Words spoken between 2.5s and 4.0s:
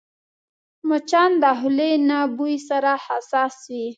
سره حساس وي